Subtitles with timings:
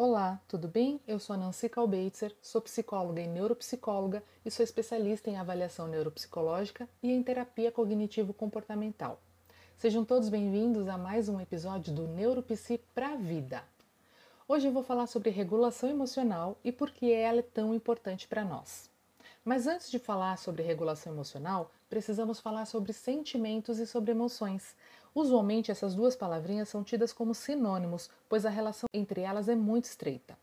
[0.00, 1.00] Olá, tudo bem?
[1.08, 6.88] Eu sou a Nancy Kalbeitzer, sou psicóloga e neuropsicóloga e sou especialista em avaliação neuropsicológica
[7.02, 9.20] e em terapia cognitivo-comportamental.
[9.76, 13.64] Sejam todos bem-vindos a mais um episódio do Neuropsi pra Vida.
[14.46, 18.44] Hoje eu vou falar sobre regulação emocional e por que ela é tão importante para
[18.44, 18.88] nós.
[19.44, 24.76] Mas antes de falar sobre regulação emocional, precisamos falar sobre sentimentos e sobre emoções,
[25.14, 29.84] Usualmente, essas duas palavrinhas são tidas como sinônimos, pois a relação entre elas é muito
[29.84, 30.36] estreita.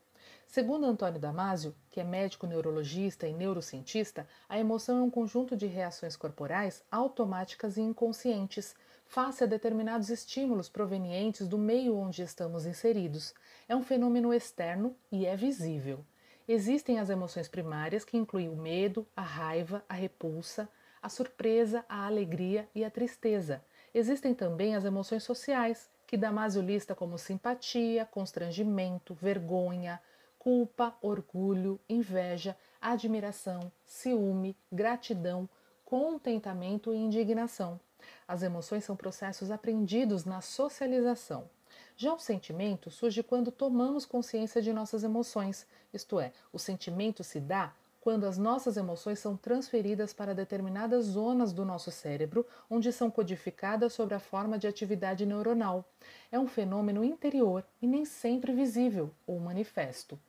[0.47, 5.65] Segundo Antônio Damasio, que é médico neurologista e neurocientista, a emoção é um conjunto de
[5.65, 8.75] reações corporais automáticas e inconscientes
[9.05, 13.33] face a determinados estímulos provenientes do meio onde estamos inseridos.
[13.67, 16.05] É um fenômeno externo e é visível.
[16.47, 20.69] Existem as emoções primárias, que incluem o medo, a raiva, a repulsa,
[21.01, 23.63] a surpresa, a alegria e a tristeza.
[23.97, 30.01] Existem também as emoções sociais, que Damasio lista como simpatia, constrangimento, vergonha,
[30.37, 35.47] culpa, orgulho, inveja, admiração, ciúme, gratidão,
[35.85, 37.79] contentamento e indignação.
[38.27, 41.49] As emoções são processos aprendidos na socialização.
[41.95, 47.39] Já o sentimento surge quando tomamos consciência de nossas emoções, isto é, o sentimento se
[47.39, 47.73] dá
[48.05, 53.93] quando as nossas emoções são transferidas para determinadas zonas do nosso cérebro, onde são codificadas
[53.93, 55.83] sob a forma de atividade neuronal.
[56.31, 60.19] É um fenômeno interior e nem sempre visível ou manifesto.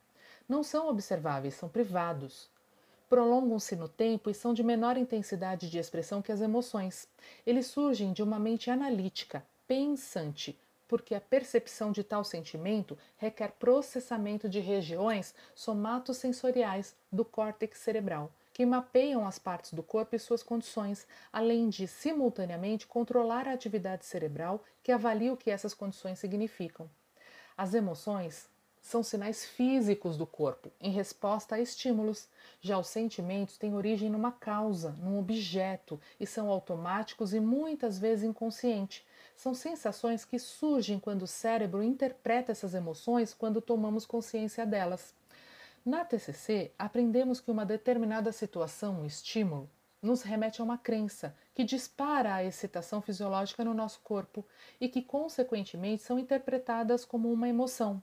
[0.49, 2.49] Não são observáveis, são privados.
[3.07, 7.07] Prolongam-se no tempo e são de menor intensidade de expressão que as emoções.
[7.45, 14.47] Eles surgem de uma mente analítica, pensante, porque a percepção de tal sentimento requer processamento
[14.47, 21.05] de regiões somatosensoriais do córtex cerebral, que mapeiam as partes do corpo e suas condições,
[21.31, 26.89] além de, simultaneamente, controlar a atividade cerebral que avalia o que essas condições significam.
[27.55, 28.49] As emoções
[28.87, 32.27] são sinais físicos do corpo em resposta a estímulos.
[32.61, 38.23] Já os sentimentos têm origem numa causa, num objeto e são automáticos e muitas vezes
[38.23, 39.03] inconscientes,
[39.37, 45.13] são sensações que surgem quando o cérebro interpreta essas emoções quando tomamos consciência delas.
[45.85, 49.69] Na TCC, aprendemos que uma determinada situação, um estímulo,
[50.01, 54.43] nos remete a uma crença que dispara a excitação fisiológica no nosso corpo
[54.81, 58.01] e que, consequentemente, são interpretadas como uma emoção.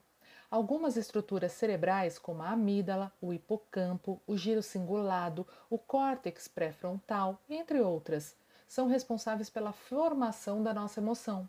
[0.49, 7.81] Algumas estruturas cerebrais, como a amígdala, o hipocampo, o giro cingulado, o córtex pré-frontal, entre
[7.81, 8.37] outras,
[8.75, 11.49] são responsáveis pela formação da nossa emoção.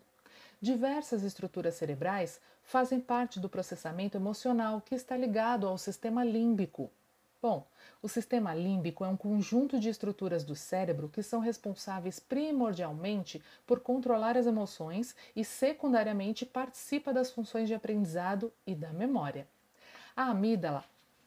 [0.60, 6.88] Diversas estruturas cerebrais fazem parte do processamento emocional que está ligado ao sistema límbico.
[7.42, 7.66] Bom,
[8.00, 13.80] o sistema límbico é um conjunto de estruturas do cérebro que são responsáveis primordialmente por
[13.80, 19.48] controlar as emoções e, secundariamente, participa das funções de aprendizado e da memória.
[20.14, 20.84] A amígdala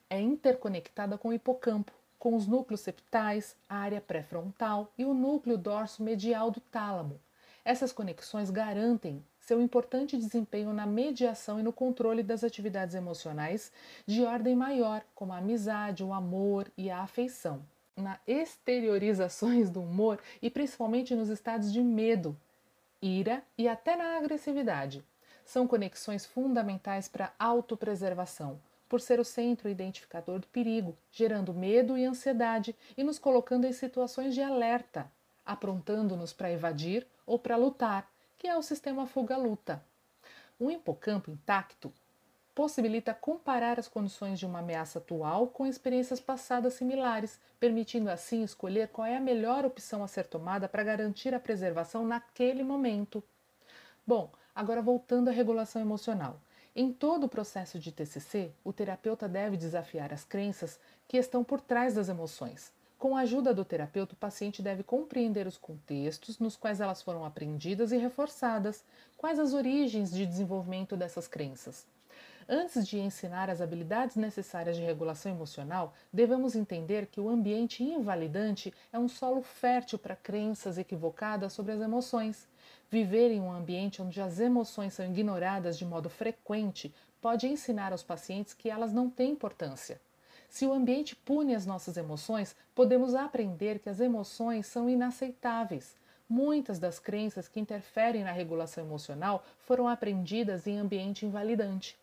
[0.08, 5.56] é interconectada com o hipocampo, com os núcleos septais, a área pré-frontal e o núcleo
[5.56, 7.18] dorso-medial do tálamo.
[7.64, 13.72] Essas conexões garantem seu importante desempenho na mediação e no controle das atividades emocionais
[14.06, 17.64] de ordem maior, como a amizade, o amor e a afeição,
[17.96, 22.36] na exteriorizações do humor e principalmente nos estados de medo,
[23.00, 25.02] ira e até na agressividade.
[25.42, 28.60] São conexões fundamentais para a autopreservação,
[28.90, 33.72] por ser o centro identificador do perigo, gerando medo e ansiedade e nos colocando em
[33.72, 35.08] situações de alerta,
[35.46, 39.80] aprontando-nos para evadir ou para lutar, que é o sistema fuga-luta.
[40.60, 41.92] Um hipocampo intacto
[42.52, 48.88] possibilita comparar as condições de uma ameaça atual com experiências passadas similares, permitindo assim escolher
[48.88, 53.22] qual é a melhor opção a ser tomada para garantir a preservação naquele momento.
[54.04, 56.40] Bom, agora voltando à regulação emocional.
[56.74, 61.60] Em todo o processo de TCC, o terapeuta deve desafiar as crenças que estão por
[61.60, 62.72] trás das emoções.
[62.96, 67.24] Com a ajuda do terapeuta, o paciente deve compreender os contextos nos quais elas foram
[67.24, 68.84] aprendidas e reforçadas,
[69.16, 71.86] quais as origens de desenvolvimento dessas crenças.
[72.52, 78.74] Antes de ensinar as habilidades necessárias de regulação emocional, devemos entender que o ambiente invalidante
[78.92, 82.48] é um solo fértil para crenças equivocadas sobre as emoções.
[82.90, 88.02] Viver em um ambiente onde as emoções são ignoradas de modo frequente pode ensinar aos
[88.02, 90.00] pacientes que elas não têm importância.
[90.48, 95.94] Se o ambiente pune as nossas emoções, podemos aprender que as emoções são inaceitáveis.
[96.28, 101.99] Muitas das crenças que interferem na regulação emocional foram aprendidas em ambiente invalidante.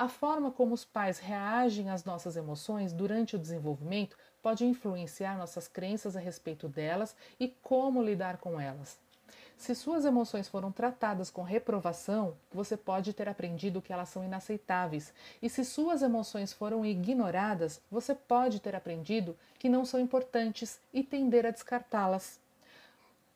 [0.00, 5.68] A forma como os pais reagem às nossas emoções durante o desenvolvimento pode influenciar nossas
[5.68, 8.98] crenças a respeito delas e como lidar com elas.
[9.58, 15.12] Se suas emoções foram tratadas com reprovação, você pode ter aprendido que elas são inaceitáveis.
[15.42, 21.04] E se suas emoções foram ignoradas, você pode ter aprendido que não são importantes e
[21.04, 22.40] tender a descartá-las.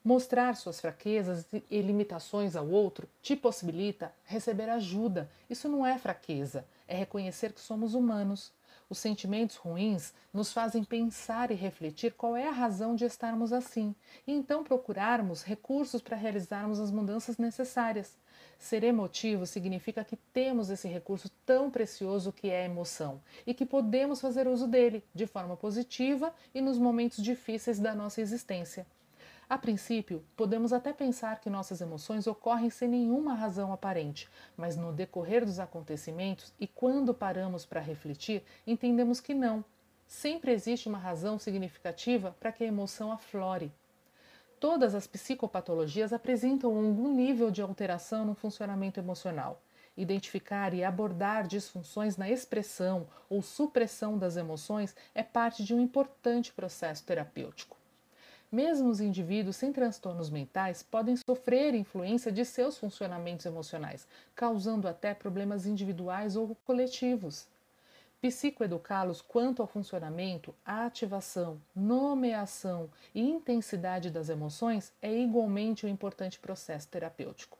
[0.07, 5.31] Mostrar suas fraquezas e limitações ao outro te possibilita receber ajuda.
[5.49, 8.53] Isso não é fraqueza, é reconhecer que somos humanos.
[8.91, 13.95] Os sentimentos ruins nos fazem pensar e refletir qual é a razão de estarmos assim,
[14.27, 18.15] e então procurarmos recursos para realizarmos as mudanças necessárias.
[18.59, 23.65] Ser emotivo significa que temos esse recurso tão precioso que é a emoção e que
[23.65, 28.87] podemos fazer uso dele de forma positiva e nos momentos difíceis da nossa existência.
[29.49, 34.91] A princípio, podemos até pensar que nossas emoções ocorrem sem nenhuma razão aparente, mas no
[34.91, 39.63] decorrer dos acontecimentos e quando paramos para refletir, entendemos que não.
[40.07, 43.71] Sempre existe uma razão significativa para que a emoção aflore.
[44.59, 49.61] Todas as psicopatologias apresentam algum nível de alteração no funcionamento emocional.
[49.95, 56.51] Identificar e abordar disfunções na expressão ou supressão das emoções é parte de um importante
[56.51, 57.84] processo terapêutico.
[58.55, 65.13] Mesmo os indivíduos sem transtornos mentais podem sofrer influência de seus funcionamentos emocionais, causando até
[65.13, 67.49] problemas individuais ou coletivos.
[68.23, 76.87] Psicoeducá-los quanto ao funcionamento, ativação, nomeação e intensidade das emoções é igualmente um importante processo
[76.87, 77.59] terapêutico.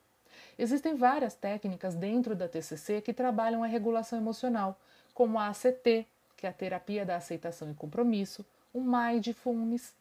[0.57, 4.79] Existem várias técnicas dentro da TCC que trabalham a regulação emocional,
[5.13, 6.07] como a ACT,
[6.37, 9.93] que é a terapia da aceitação e compromisso, o Mindfulness,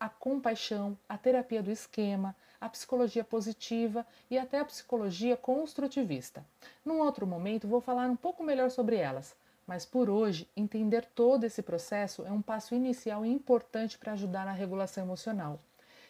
[0.00, 6.42] a compaixão, a terapia do esquema, a psicologia positiva e até a psicologia construtivista.
[6.82, 9.36] Num outro momento vou falar um pouco melhor sobre elas,
[9.66, 14.46] mas por hoje entender todo esse processo é um passo inicial e importante para ajudar
[14.46, 15.60] na regulação emocional.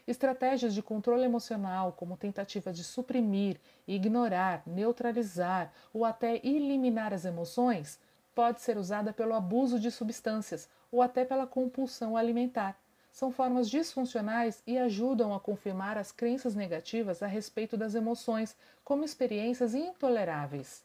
[0.07, 7.99] Estratégias de controle emocional, como tentativa de suprimir, ignorar, neutralizar ou até eliminar as emoções,
[8.35, 12.79] pode ser usada pelo abuso de substâncias ou até pela compulsão alimentar
[13.21, 19.05] são formas disfuncionais e ajudam a confirmar as crenças negativas a respeito das emoções como
[19.05, 20.83] experiências intoleráveis.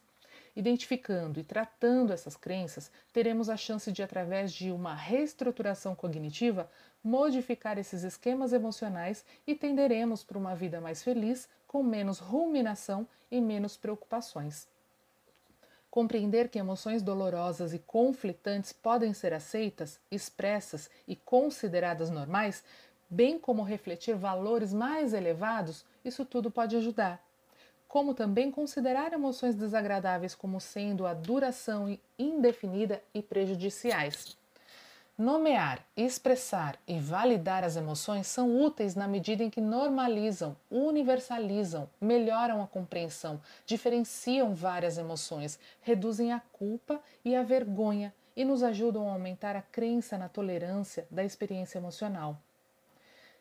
[0.54, 6.70] Identificando e tratando essas crenças, teremos a chance de, através de uma reestruturação cognitiva,
[7.02, 13.40] modificar esses esquemas emocionais e tenderemos para uma vida mais feliz, com menos ruminação e
[13.40, 14.68] menos preocupações.
[15.96, 22.62] Compreender que emoções dolorosas e conflitantes podem ser aceitas, expressas e consideradas normais,
[23.08, 27.18] bem como refletir valores mais elevados, isso tudo pode ajudar.
[27.88, 34.36] Como também considerar emoções desagradáveis como sendo a duração indefinida e prejudiciais.
[35.18, 42.62] Nomear, expressar e validar as emoções são úteis na medida em que normalizam, universalizam, melhoram
[42.62, 49.12] a compreensão, diferenciam várias emoções, reduzem a culpa e a vergonha e nos ajudam a
[49.12, 52.36] aumentar a crença na tolerância da experiência emocional.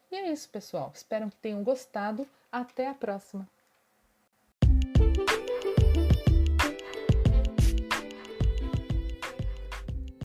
[0.09, 0.93] E é isso, pessoal.
[0.95, 2.25] Espero que tenham gostado.
[2.49, 3.45] Até a próxima!